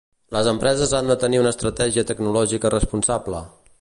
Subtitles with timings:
[0.35, 3.45] Les empreses han de tenir una estratègia tecnològica responsable.